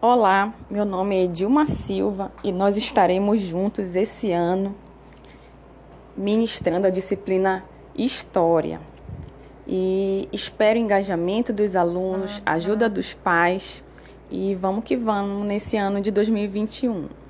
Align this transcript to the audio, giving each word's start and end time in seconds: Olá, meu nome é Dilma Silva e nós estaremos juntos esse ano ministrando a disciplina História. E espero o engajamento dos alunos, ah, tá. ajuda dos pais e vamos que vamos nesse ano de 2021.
Olá, 0.00 0.52
meu 0.68 0.84
nome 0.84 1.24
é 1.24 1.26
Dilma 1.26 1.64
Silva 1.64 2.30
e 2.42 2.52
nós 2.52 2.76
estaremos 2.76 3.40
juntos 3.40 3.96
esse 3.96 4.32
ano 4.32 4.74
ministrando 6.14 6.86
a 6.86 6.90
disciplina 6.90 7.64
História. 7.96 8.80
E 9.66 10.28
espero 10.30 10.78
o 10.78 10.82
engajamento 10.82 11.54
dos 11.54 11.74
alunos, 11.74 12.38
ah, 12.40 12.50
tá. 12.50 12.52
ajuda 12.52 12.88
dos 12.88 13.14
pais 13.14 13.82
e 14.30 14.54
vamos 14.54 14.84
que 14.84 14.94
vamos 14.94 15.46
nesse 15.46 15.76
ano 15.76 16.02
de 16.02 16.10
2021. 16.10 17.08